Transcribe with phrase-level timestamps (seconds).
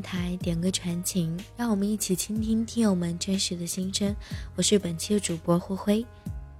[0.00, 4.14] 台，点歌传情，让我们一起倾听听友们真实的心声。
[4.56, 6.06] 我是本期的主播灰灰。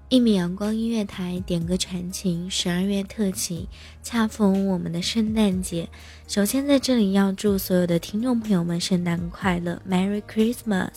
[0.08, 3.68] 一米阳光音乐台点歌传情，十二月特辑，
[4.02, 5.88] 恰逢我们的圣诞节。
[6.26, 10.88] 首先在这里要祝所有的听众朋友们圣诞快乐，Merry Christmas！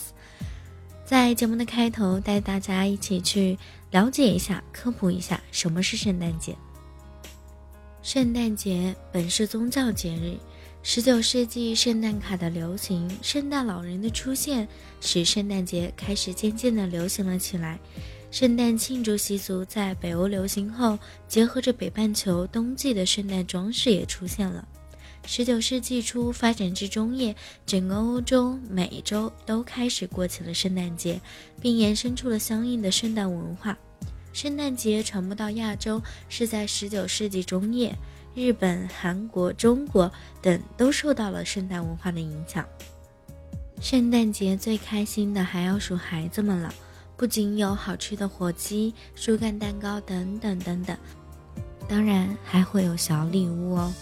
[1.04, 3.56] 在节目的开头，带大家一起去
[3.92, 6.56] 了解一下、科普一下什么是圣诞节。
[8.02, 10.36] 圣诞节本是宗教节日。
[10.86, 14.68] 十九世纪，圣诞卡的流行，圣诞老人的出现，
[15.00, 17.80] 使圣诞节开始渐渐地流行了起来。
[18.30, 24.68] 圣诞庆祝习俗在北欧流行后，结合着北半球冬季的圣诞装饰也出现了。
[25.26, 27.34] 十九世纪初发展至中叶，
[27.64, 31.18] 整个欧洲、美洲都开始过起了圣诞节，
[31.62, 33.76] 并延伸出了相应的圣诞文化。
[34.34, 37.96] 圣诞节传播到亚洲是在十九世纪中叶。
[38.34, 40.10] 日本、韩国、中国
[40.42, 42.66] 等都受到了圣诞文化的影响。
[43.80, 46.72] 圣诞节最开心的还要数孩子们了，
[47.16, 50.96] 不仅有好吃的火鸡、树干蛋糕等等等等，
[51.88, 53.92] 当然还会有小礼物哦。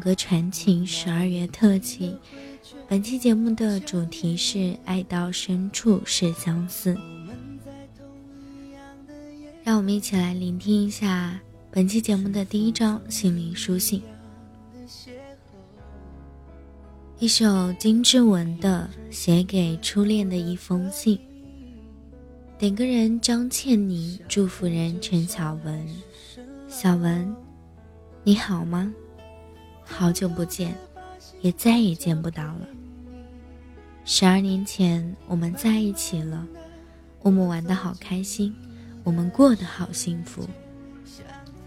[0.00, 2.16] 歌传情十二月特辑，
[2.88, 6.96] 本期节目的主题是“爱到深处是相思”。
[9.62, 11.38] 让我们一起来聆听一下
[11.70, 14.02] 本期节目的第一章心灵书信，
[17.18, 21.16] 一首金志文的《写给初恋的一封信》。
[22.58, 25.86] 点歌人张倩妮，祝福人陈小文。
[26.68, 27.34] 小文，
[28.24, 28.92] 你好吗？
[29.90, 30.74] 好久不见，
[31.42, 32.66] 也再也见不到了。
[34.04, 36.46] 十二年前我们在一起了，
[37.20, 38.54] 我们玩的好开心，
[39.04, 40.48] 我们过得好幸福。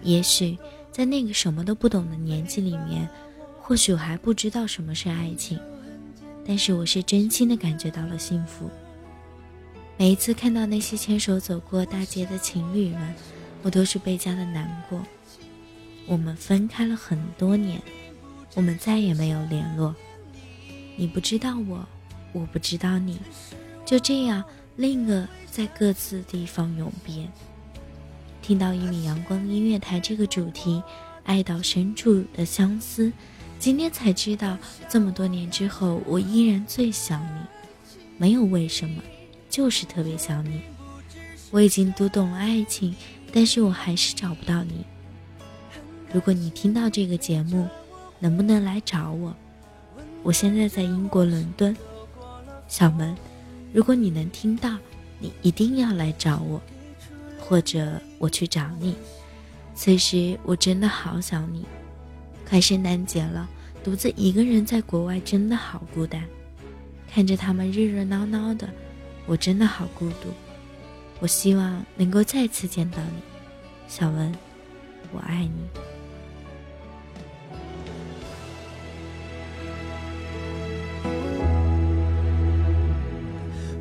[0.02, 0.58] 也许
[0.92, 3.08] 在那个什么都不懂的年纪里面，
[3.62, 5.60] 或许我还不知道什么是爱情，
[6.46, 8.70] 但是我是真心的感觉到了幸福。
[9.96, 13.14] 每一次看到那些牵手走过大街的情侣们，
[13.62, 15.00] 我都是倍加的难过。
[16.06, 17.82] 我们分开了很多年，
[18.56, 19.96] 我们再也没有联络。
[20.96, 21.86] 你不知道我，
[22.32, 23.20] 我不知道你，
[23.86, 24.44] 就这样，
[24.76, 27.28] 另一个在各自地方永别。
[28.42, 30.84] 听到一米阳光音乐台这个主题，
[31.24, 33.12] 爱到深处的相思，
[33.58, 34.58] 今天才知道，
[34.90, 37.40] 这么多年之后，我依然最想你，
[38.18, 39.02] 没有为什么，
[39.50, 40.62] 就是特别想你。
[41.50, 42.96] 我已经读懂了爱情，
[43.32, 44.86] 但是我还是找不到你。
[46.12, 47.68] 如果你听到这个节目，
[48.24, 49.36] 能不能来找我？
[50.24, 51.76] 我现在在英国伦敦，
[52.70, 53.14] 小门。
[53.74, 54.78] 如果你能听到，
[55.20, 56.62] 你一定要来找我。
[57.38, 58.96] 或者我去找你，
[59.76, 61.66] 此时我真的好想你。
[62.48, 63.50] 快圣诞节了，
[63.84, 66.24] 独自一个人在国外真的好孤单。
[67.12, 68.70] 看着他们热热闹闹的，
[69.26, 70.30] 我真的好孤独。
[71.20, 73.22] 我希望能够再次见到你，
[73.90, 74.34] 小文，
[75.12, 75.93] 我爱你。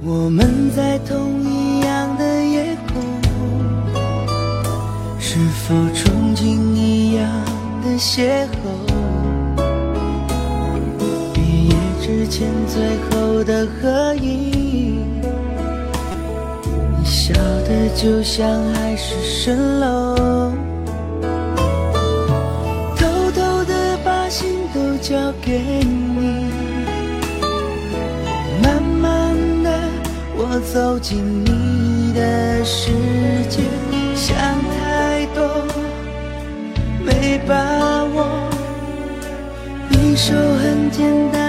[0.04, 3.00] 我们在同一样的夜空。
[5.20, 7.24] 是否憧憬一样
[7.84, 8.58] 的邂逅？
[11.32, 15.06] 毕业之前最后的合影，
[16.98, 18.44] 你笑得就像
[18.74, 20.50] 海市蜃楼，
[22.96, 26.50] 偷偷的把心都交给你，
[30.54, 31.16] 我走进
[31.46, 32.90] 你的世
[33.48, 33.62] 界，
[34.14, 35.66] 想太多。
[37.02, 38.50] 没把握，
[39.88, 41.41] 你说很简单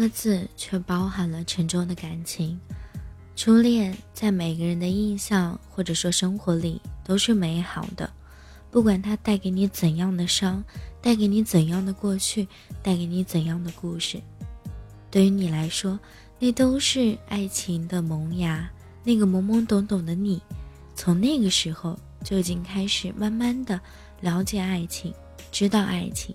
[0.00, 2.58] 个字，却包含了沉重的感情。
[3.36, 8.10] 初恋在每个人的印象或者说生活里都是美好的，
[8.70, 10.64] 不管它带给你怎样的伤，
[11.02, 12.48] 带给你怎样的过去，
[12.82, 14.18] 带给你怎样的故事，
[15.10, 16.00] 对于你来说，
[16.38, 18.68] 那都是爱情的萌芽。
[19.04, 20.40] 那个懵懵懂懂的你，
[20.94, 23.78] 从那个时候就已经开始慢慢的
[24.22, 25.12] 了解爱情，
[25.52, 26.34] 知道爱情，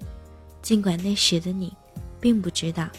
[0.62, 1.74] 尽管那时的你。
[2.18, 2.90] 并不知道。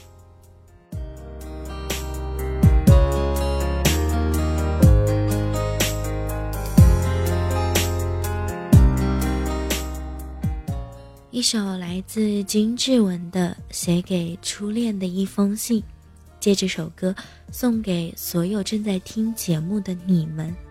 [11.37, 15.79] 一首来自金志文的《写给初恋的一封信》，
[16.41, 17.15] 借这首歌
[17.53, 20.66] 送给所有正在听节目的你们。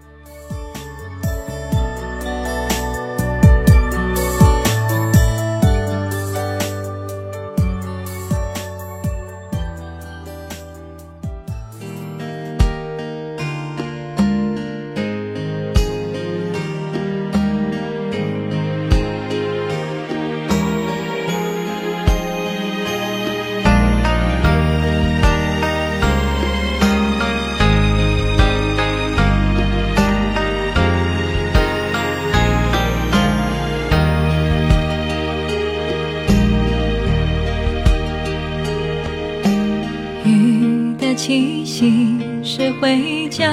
[41.26, 43.52] 气息是回家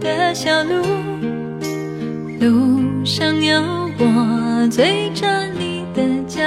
[0.00, 0.82] 的小路，
[2.40, 3.60] 路上有
[3.98, 6.40] 我追着你的脚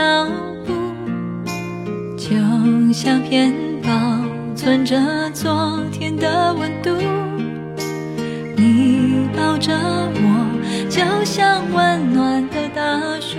[0.65, 0.73] 步，
[2.17, 2.31] 就
[2.91, 3.53] 像片
[3.83, 3.91] 保
[4.55, 6.89] 存着昨天的温度。
[8.57, 13.37] 你抱着我，就像温暖的大树。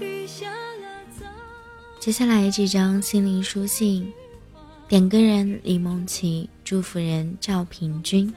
[0.00, 0.88] 雨下了
[1.20, 1.26] 早。
[2.00, 4.10] 接下来这张心灵书信，
[4.88, 8.32] 点歌人李梦琪，祝福人赵平君。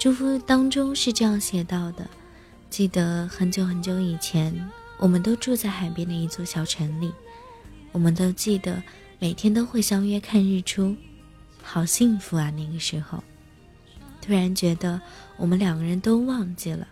[0.00, 2.10] 祝福当中是这样写到的：
[2.68, 4.52] 记得很久很久以前，
[4.98, 7.12] 我们都住在海边的一座小城里，
[7.92, 8.82] 我们都记得
[9.20, 10.96] 每天都会相约看日出，
[11.62, 12.50] 好幸福啊！
[12.50, 13.22] 那个时候，
[14.20, 15.00] 突然觉得
[15.36, 16.88] 我们两个人都忘记了。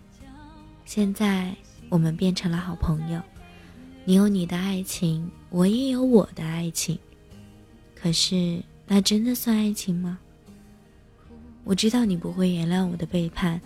[0.85, 1.52] 现在
[1.88, 3.21] 我们变成了好朋友，
[4.04, 5.28] 你有你的爱情。
[5.50, 6.97] 我也有我的爱情，
[8.02, 10.18] 可是那真的算爱情吗？
[11.62, 13.61] 我知道你不会原谅我的背叛，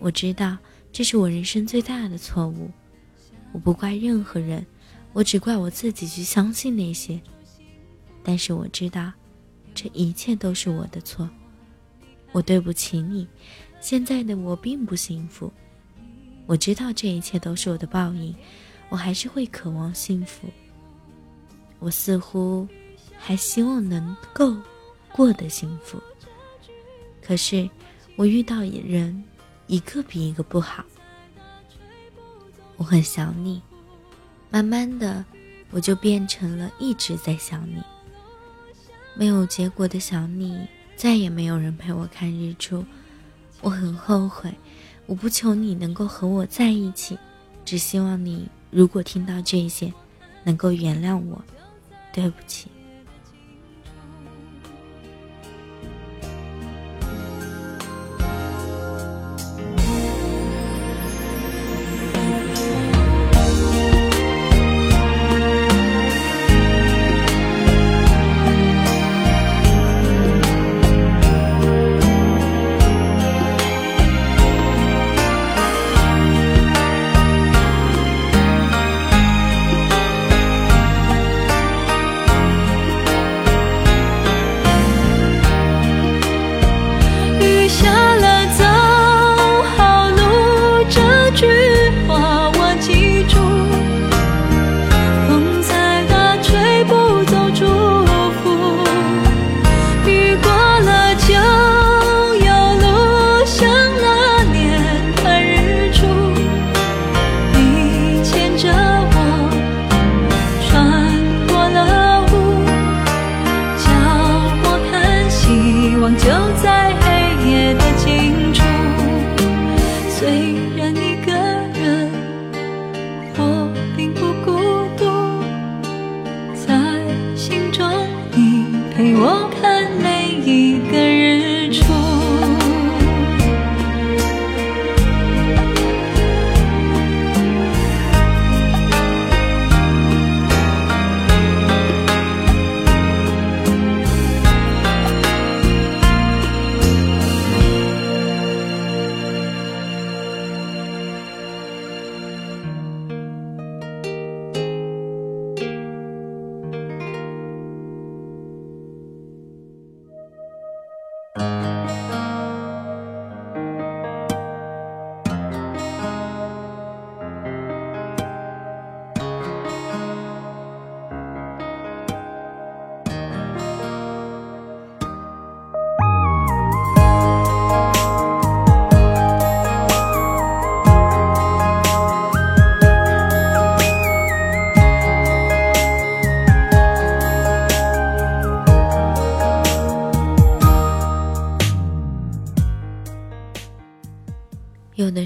[0.00, 0.58] 我知道
[0.90, 2.68] 这是我人生最大的错误。
[3.52, 4.66] 我不怪任何人，
[5.12, 7.20] 我只怪我自己去相信那些。
[8.24, 9.12] 但是我知道，
[9.76, 11.30] 这一切都是我的错。
[12.32, 13.28] 我对不起你，
[13.80, 15.52] 现在的我并不幸福。
[16.46, 18.34] 我知道这一切都是我的报应，
[18.88, 20.48] 我还是会渴望幸福。
[21.78, 22.66] 我似乎
[23.18, 24.56] 还希望能够
[25.12, 26.00] 过得幸福，
[27.20, 27.68] 可是
[28.16, 29.22] 我遇到人
[29.66, 30.84] 一个比一个不好。
[32.76, 33.60] 我很想你，
[34.50, 35.24] 慢慢的
[35.70, 37.82] 我就变成了一直在想你。
[39.14, 42.84] 没有结果的想你，再也没有人陪我看日出。
[43.60, 44.54] 我很后悔，
[45.06, 47.18] 我不求你能够和我在一起，
[47.64, 49.92] 只希望你如果听到这些，
[50.44, 51.42] 能够原谅我。
[52.12, 52.68] 对不起。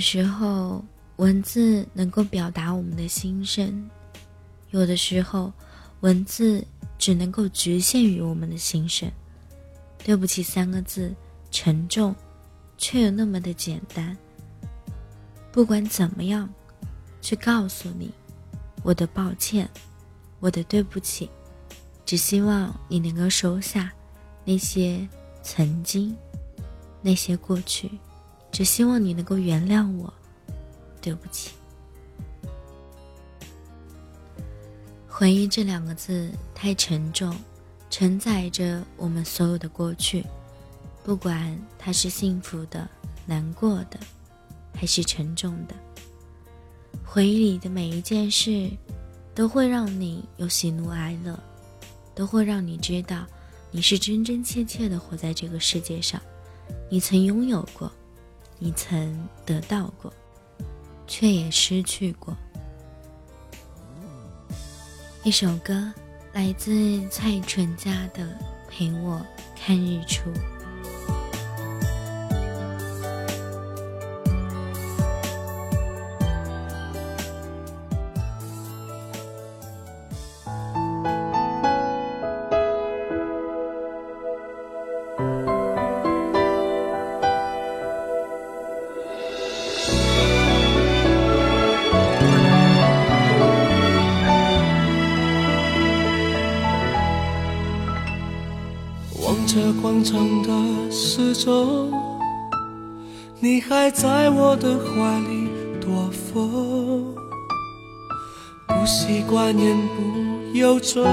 [0.02, 0.85] 时候，
[1.16, 3.71] 文字能够表达我们的心声；
[4.73, 5.50] 有的时候，
[6.00, 6.62] 文字
[6.99, 9.11] 只能够局限于我们的心声。
[10.04, 11.14] 对不起三个字，
[11.52, 12.14] 沉重，
[12.76, 14.14] 却又那么的简单。
[15.52, 16.52] 不管怎么样，
[17.21, 18.12] 去告诉你
[18.82, 19.71] 我的抱歉，
[20.40, 21.30] 我的对不起，
[22.04, 23.92] 只希望你能够收下
[24.44, 25.09] 那些
[25.42, 26.16] 曾经，
[27.00, 27.88] 那些过去。
[28.52, 30.12] 只希望你能够原谅我，
[31.00, 31.50] 对不起。
[35.09, 37.35] 回忆这两个字太沉重，
[37.88, 40.25] 承载着我们所有的过去。
[41.02, 42.88] 不管它是幸福的、
[43.26, 43.99] 难过的，
[44.75, 45.75] 还是沉重的，
[47.04, 48.71] 回忆里的每一件事，
[49.35, 51.38] 都会让你有喜怒哀乐，
[52.14, 53.26] 都会让你知道，
[53.71, 56.21] 你是真真切切的活在这个世界上，
[56.90, 57.90] 你曾拥有过，
[58.64, 60.12] 你曾得到过，
[61.09, 62.33] 却也失去过。
[65.25, 65.92] 一首歌，
[66.33, 68.23] 来自蔡淳佳的
[68.69, 69.21] 《陪我
[69.57, 70.31] 看日出》。
[99.54, 100.50] 这广场的
[100.90, 101.92] 时钟，
[103.38, 105.47] 你还在我的怀里
[105.78, 107.14] 躲风，
[108.66, 111.04] 不习惯言不由衷，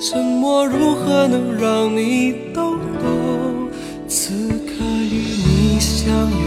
[0.00, 2.76] 沉默如何能让你懂？
[4.08, 6.42] 此刻与你相拥，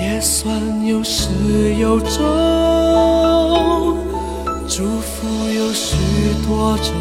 [0.00, 1.28] 也算有始
[1.80, 2.22] 有终，
[4.68, 5.96] 祝福有许
[6.46, 6.94] 多种。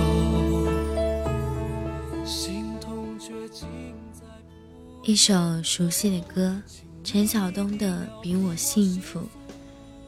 [5.09, 6.61] 一首熟悉的歌，
[7.03, 9.19] 陈晓东的《比我幸福》。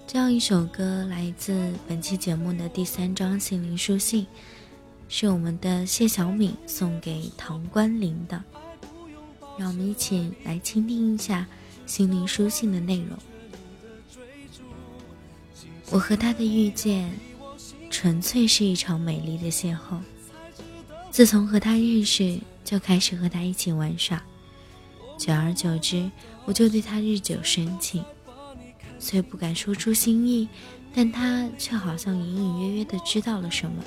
[0.06, 4.28] 这样一首歌来自本期节目的第三张心灵书信，
[5.10, 8.44] 是我们的谢小敏送给唐关林的。
[9.58, 11.48] 让我们一起来倾听一下
[11.88, 13.18] 心灵书信的内容。
[15.90, 17.12] 我和他的遇见，
[17.90, 19.98] 纯粹是一场美丽的邂逅。
[21.10, 24.22] 自从和他认识，就开始和他一起玩耍，
[25.22, 26.10] 久而久之，
[26.46, 28.04] 我就对他日久生情。
[28.98, 30.50] 虽不敢说出心意，
[30.96, 33.84] 但他却好像隐隐约约的知道了什么。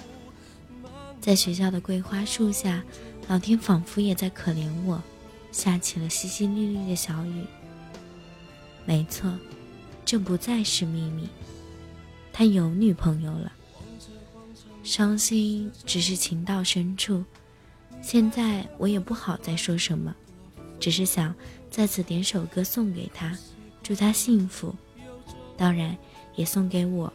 [1.20, 2.85] 在学校的桂花树下，
[3.27, 5.03] 老天仿佛也在可怜我，
[5.51, 7.44] 下起了淅淅沥沥的小雨。
[8.85, 9.29] 没错，
[10.05, 11.29] 这不再是秘密，
[12.33, 13.53] 他有女朋友了。
[14.85, 17.25] 伤心只是情到深处，
[18.01, 20.14] 现在我也不好再说什么，
[20.85, 21.35] 只是想
[21.70, 23.35] 在此点首歌送给他，
[23.83, 24.75] 祝他幸福。
[25.57, 25.97] 当然，
[26.37, 27.11] 也送给我。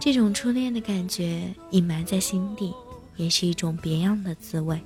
[0.00, 2.72] 这种初恋的感觉隐埋在心底，
[3.16, 4.80] 也是一种别样的滋味。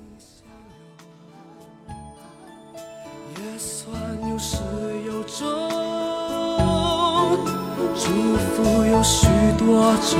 [3.37, 3.97] 也算
[4.29, 4.57] 有始
[5.05, 5.47] 有终，
[7.95, 10.19] 祝福有许多种，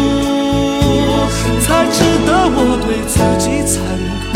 [1.71, 3.79] 才值得我对自己残
[4.33, 4.35] 酷。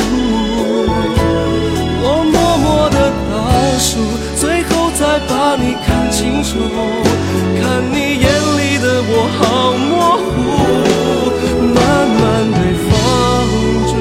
[2.02, 3.36] 我默默的倒
[3.78, 3.92] 数，
[4.40, 6.56] 最后再把你看清楚，
[7.60, 8.26] 看你眼
[8.60, 9.44] 里的我好
[9.76, 10.26] 模糊，
[11.76, 11.78] 慢
[12.20, 12.24] 慢
[12.56, 12.90] 被放
[13.92, 13.94] 逐。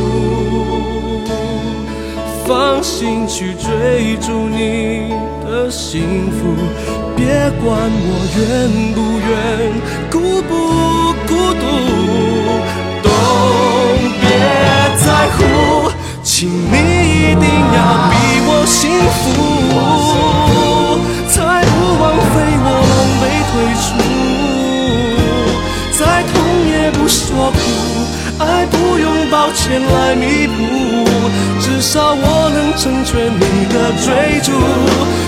[2.46, 2.48] 放
[2.84, 5.10] 心去追逐你
[5.44, 6.38] 的幸福，
[7.16, 7.66] 别管
[8.06, 8.40] 我愿
[8.94, 9.34] 不愿，
[10.08, 10.52] 孤不
[11.26, 11.62] 孤独，
[31.94, 34.50] 至少我能成全你的追逐，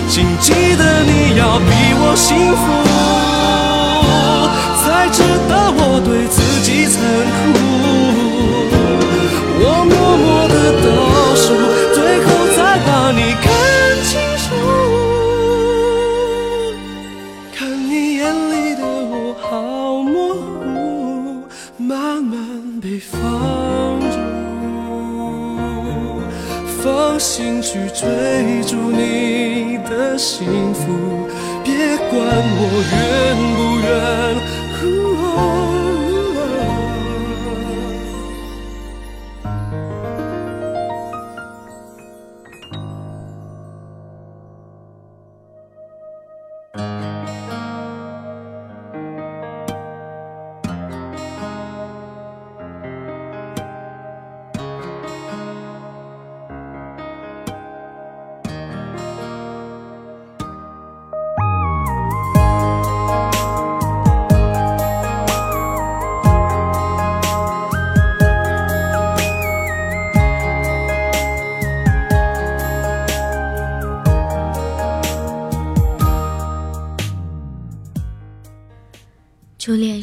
[0.08, 2.85] 请记得你要比我幸福，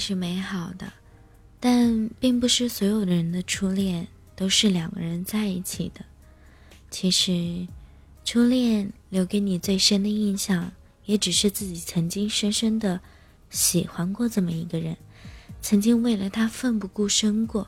[0.05, 0.91] 是美好的，
[1.61, 6.03] 但并不是所有的人的初恋都是两个人在一起的。
[6.91, 7.65] 其实，
[8.25, 10.69] 初恋留给你最深的印象，
[11.05, 12.99] 也只是自己曾经深深的
[13.49, 14.97] 喜欢过这么一个人，
[15.61, 17.65] 曾经为了他奋不顾身过，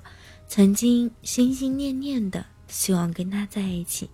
[0.49, 4.09] 曾经心心念念的希望跟他在一起。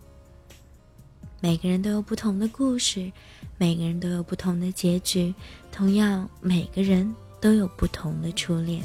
[1.40, 3.12] 每个人都有不同的故事，
[3.58, 5.34] 每个人都有不同的结局，
[5.72, 8.82] 同样，每个人都有不同的初恋。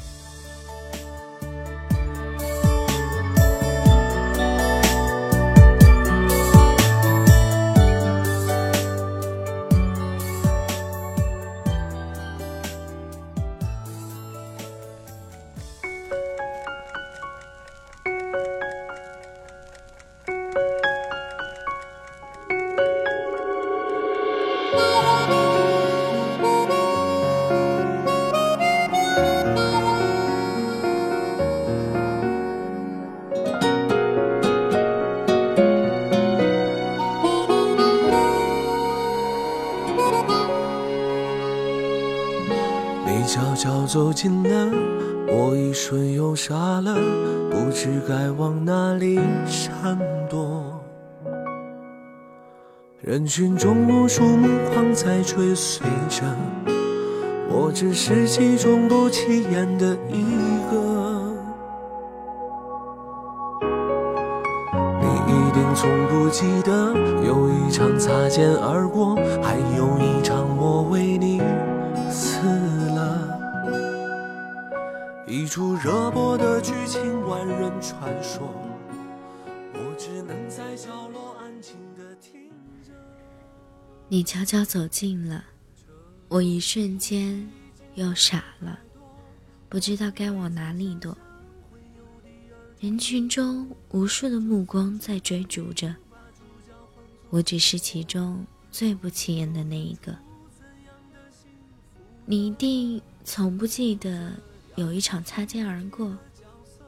[47.87, 49.97] 不知该往哪里闪
[50.29, 50.83] 躲。
[53.01, 56.25] 人群中无数目光在追随着，
[57.49, 60.25] 我只是其中不起眼的一
[60.69, 61.33] 个。
[65.01, 66.93] 你一定从不记得，
[67.25, 69.97] 有一场擦肩而过，还有
[75.57, 78.47] 出热播的剧情，万人传说。
[79.73, 82.51] 我只能在角落安静的听
[82.85, 82.93] 着。
[84.07, 85.43] 你悄悄走近了，
[86.29, 87.49] 我一瞬间
[87.95, 88.79] 又傻了，
[89.71, 91.17] 不知道该往哪里躲。
[92.79, 95.97] 人群中无数的目光在追逐着，
[97.31, 100.15] 我只是其中最不起眼的那一个。
[102.27, 104.35] 你一定从不记得。
[104.77, 106.15] 有一场擦肩而过，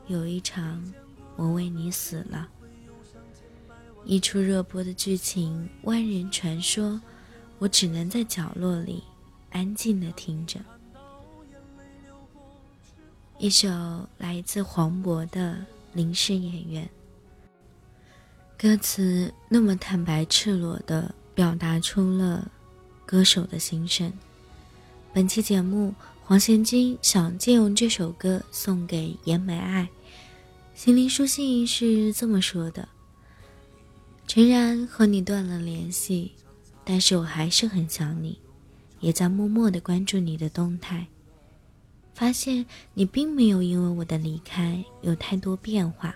[0.09, 0.85] 有一场
[1.37, 2.47] 我为你死了。
[4.05, 7.01] 一出热播的剧情，万人传说，
[7.59, 9.03] 我只能在角落里
[9.51, 10.61] 安静的听着。
[13.39, 13.69] 一首
[14.19, 15.53] 来自黄渤的
[15.95, 16.85] 《临时演员》，
[18.61, 22.51] 歌词那么坦白赤裸的表达出了
[23.07, 24.13] 歌手的心声。
[25.15, 25.95] 本期节目。
[26.29, 29.89] 黄贤君想借用这首歌送给严美爱，
[30.75, 32.87] 心灵书信是这么说的：
[34.27, 36.33] 诚然和你断了联系，
[36.85, 38.39] 但是我还是很想你，
[39.01, 41.07] 也在默默的关注你的动态，
[42.13, 46.15] 发现你并没有因为我的离开有太多变化，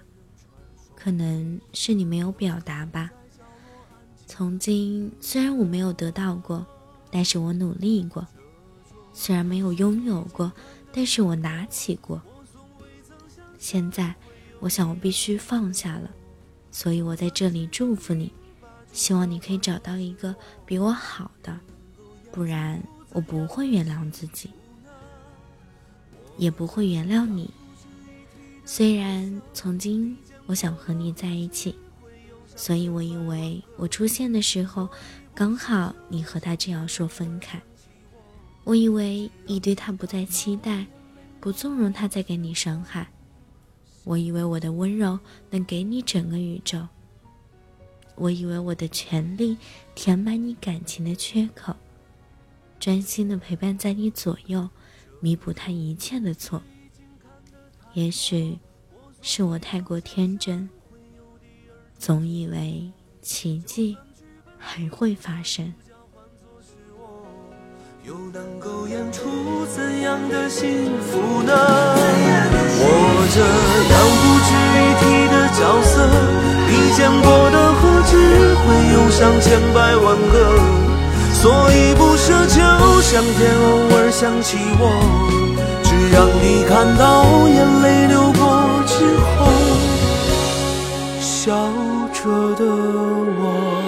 [0.95, 3.11] 可能是你没有表达吧。
[4.27, 6.67] 从今虽然我没有得到过，
[7.11, 8.29] 但是我努力过。
[9.13, 10.53] 虽然没有拥有过，
[10.93, 12.21] 但是我拿起过。
[13.59, 14.15] 现在，
[14.61, 16.11] 我想我必须放下了，
[16.71, 18.33] 所以我在这里祝福你，
[18.93, 20.35] 希望你可以找到一个
[20.67, 21.59] 比我好的，
[22.31, 24.51] 不然我不会原谅自己，
[26.37, 27.51] 也不会原谅你。
[28.65, 31.77] 虽然曾经我想和你在一起，
[32.57, 34.89] 所以我以为我出现的时候，
[35.35, 37.63] 刚好你和他正要说分开。
[38.65, 40.87] 我以为你对他不再期待，
[41.41, 43.09] 不纵容他再给你伤害。
[44.05, 45.19] 我以为我的温柔
[45.51, 46.87] 能给你整个宇宙。
[48.15, 49.57] 我以为我的全力
[49.95, 51.75] 填满你感情的缺口，
[52.79, 54.69] 专心的陪伴在你左右，
[55.21, 56.63] 弥补他一切的错。
[57.95, 58.59] 也许
[59.23, 60.69] 是我太过天真，
[61.99, 62.91] 总以为
[63.23, 63.97] 奇迹
[64.59, 65.73] 还会发生。
[68.05, 71.53] 又能够演出怎样的幸福呢？
[71.55, 72.87] 我
[73.31, 73.39] 这
[73.95, 75.95] 样不值一提的角色，
[76.67, 78.11] 你见过的何止
[78.59, 80.35] 会有上千百万个？
[81.33, 82.59] 所以不奢求
[83.03, 84.83] 上天偶尔想起我，
[85.85, 88.43] 只让你看到眼泪流过
[88.85, 89.47] 之后，
[91.21, 91.55] 笑
[92.13, 93.82] 着的我。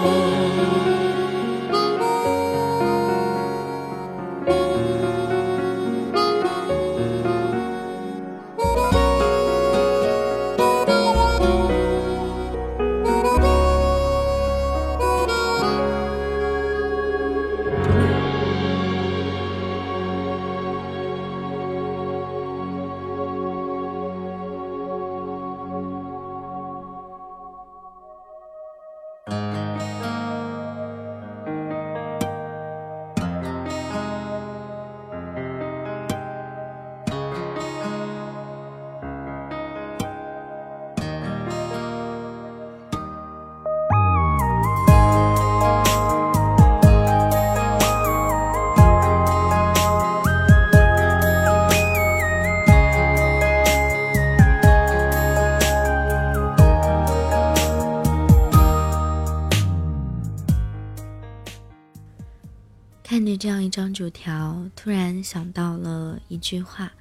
[63.95, 66.93] 主条，突然想到了一句话：“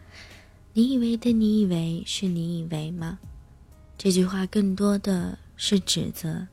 [0.73, 3.17] 你以为的你以为是你以为吗？”
[3.97, 6.47] 这句话更多的是指责，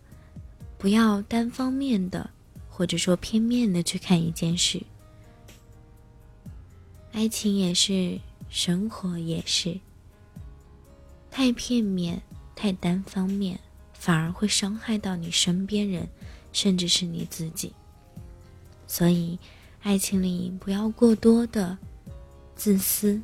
[0.79, 2.31] 不要单方面的，
[2.69, 4.83] 或者说片面的去看一件事。
[7.13, 9.79] 爱情也是，生活也是。
[11.31, 12.23] 太片面、
[12.57, 13.61] 太单方面，
[13.93, 16.09] 反而会伤害到你身边人，
[16.53, 17.73] 甚至是你自己。
[18.87, 19.39] 所以，
[19.83, 21.77] 爱情里不要过多的
[22.55, 23.21] 自私，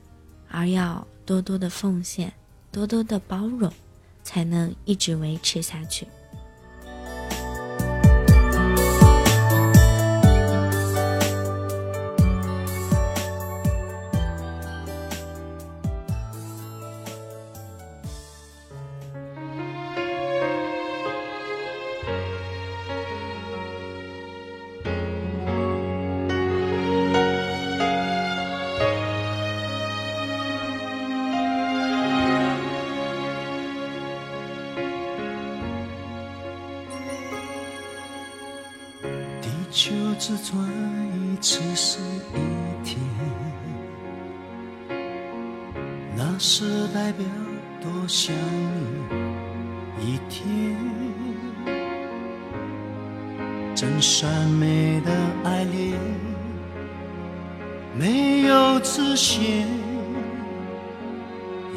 [0.49, 2.33] 而要多多的奉献，
[2.71, 3.73] 多多的包容。
[4.27, 6.05] 才能一直维持下去。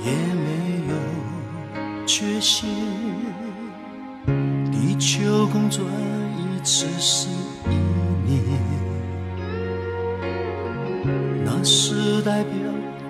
[0.03, 0.47] 也没
[0.89, 0.93] 有
[2.05, 2.69] 缺陷。
[4.71, 5.85] 地球公转
[6.37, 7.29] 一次是
[7.69, 7.75] 一
[8.25, 8.43] 年。
[11.43, 12.51] 那是代表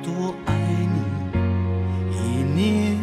[0.02, 0.54] 多爱
[2.10, 2.18] 你一
[2.56, 2.98] 年，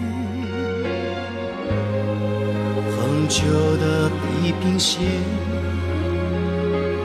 [2.91, 3.43] 恒久
[3.79, 5.03] 的地平线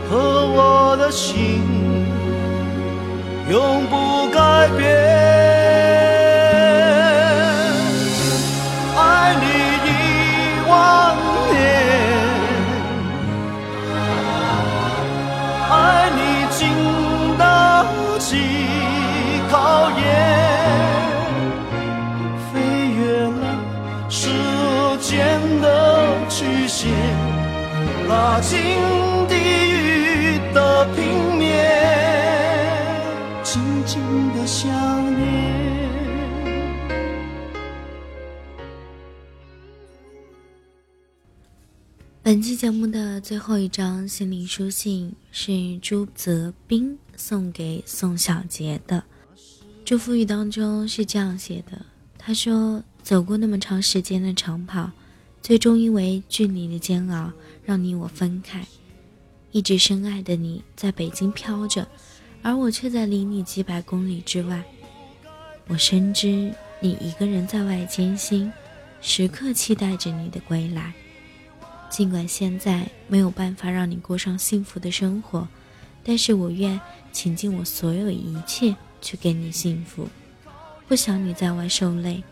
[0.10, 0.18] 和
[0.48, 1.62] 我的心
[3.50, 5.31] 永不改变。
[42.62, 49.04] 节目的最后一张心灵书信是朱泽斌送给宋小杰的
[49.84, 51.84] 祝福语，当中是这样写的
[52.20, 54.92] ：“他说，走过那么长时间的长跑。”
[55.42, 57.34] 最终因为距离的煎熬，
[57.66, 58.64] 让你我分开。
[59.52, 61.88] 一直深爱的你在北京飘着，
[62.44, 64.64] 而我却在离你几百公里之外。
[65.66, 68.54] 我深知你一个人在外艰辛，
[69.02, 70.94] 时刻期待着你的归来。
[71.92, 75.46] 尽管现在没有办法让你过上幸福的生活，
[76.06, 76.80] 但是我愿
[77.12, 80.08] 倾尽我所有一切去给你幸福。
[80.88, 82.24] 不想你在外受累，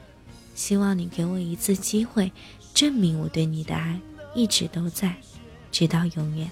[0.55, 2.31] 希望你给我一次机会。
[2.73, 3.99] 证明我对你的爱
[4.33, 5.13] 一直都在，
[5.71, 6.49] 直到永远。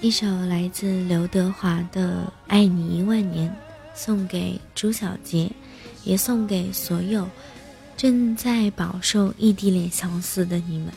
[0.00, 3.48] 一首来自刘德华的《爱你一万年》，
[3.94, 5.52] 送给朱小杰，
[6.02, 7.28] 也送给所有
[7.96, 10.92] 正在饱受异地恋相思的你们。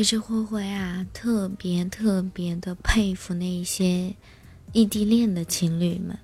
[0.00, 4.16] 其实灰灰啊，特别特别的佩服那些
[4.72, 6.18] 异地恋的情侣们。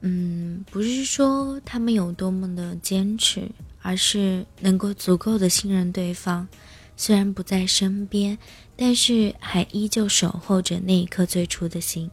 [0.00, 3.48] 嗯，不是说他们有多么的坚持，
[3.82, 6.48] 而是能够足够的信任对方。
[6.96, 8.36] 虽然不在身边，
[8.74, 12.10] 但是还依旧守候着那一颗最初的心。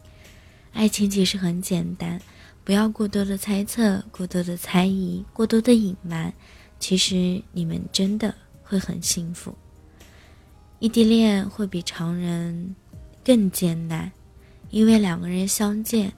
[0.74, 2.22] 爱情其实很简单，
[2.64, 6.32] 不要过多的猜测，过多的猜疑，过多的隐瞒。
[6.78, 9.58] 其实你们真的会很幸福。
[10.80, 12.74] 异地恋会比常人
[13.24, 14.10] 更艰难，
[14.70, 16.14] 因为两个人相见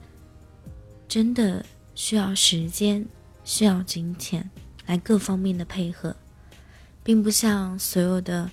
[1.08, 1.64] 真的
[1.96, 3.04] 需要时间，
[3.44, 4.48] 需要金钱
[4.86, 6.14] 来各方面的配合，
[7.02, 8.48] 并不像所有的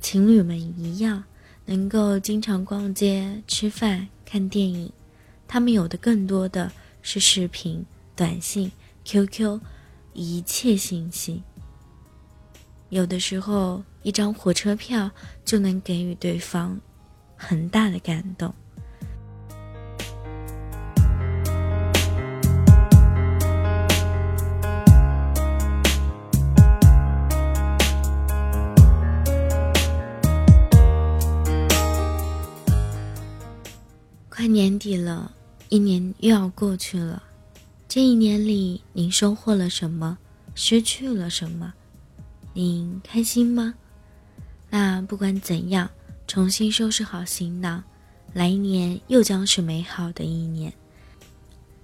[0.00, 1.22] 情侣们一样
[1.66, 4.90] 能够经常逛街、吃饭、看电影，
[5.46, 7.84] 他们有的更多的是视频、
[8.16, 8.72] 短信、
[9.04, 9.60] QQ，
[10.14, 11.42] 一切信息。
[12.88, 15.10] 有的时候，一张火车票
[15.46, 16.78] 就能给予对方
[17.36, 18.54] 很大的感动。
[34.28, 35.32] 快年底了，
[35.70, 37.22] 一年又要过去了。
[37.88, 40.18] 这一年里，您收获了什么？
[40.54, 41.72] 失去了什么？
[42.52, 43.74] 您开心吗？
[44.76, 45.88] 那不管怎样，
[46.26, 47.80] 重新收拾好行囊，
[48.32, 50.72] 来年又将是美好的一年。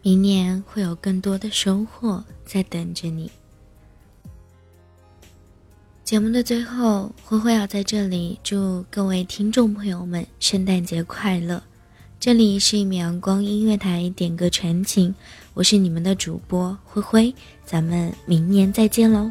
[0.03, 3.30] 明年会有更多的收获在等着你。
[6.03, 11.62] 节目的最后，灰灰要在这里祝各位听众朋友们圣诞节快乐。
[12.18, 15.14] 这里是一米阳光音乐台点歌传情，
[15.55, 17.32] 我是你们的主播灰灰，
[17.64, 19.30] 咱们明年再见喽。